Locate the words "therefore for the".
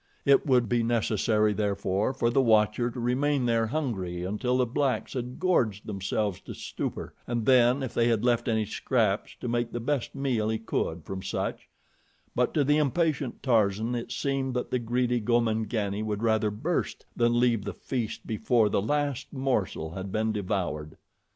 1.53-2.41